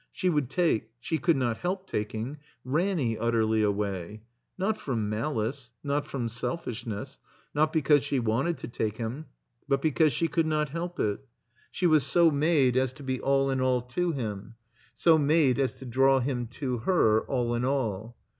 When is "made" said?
12.31-12.77, 15.19-15.59